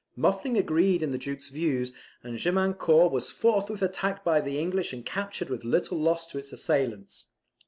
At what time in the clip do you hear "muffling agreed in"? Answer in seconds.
0.15-1.11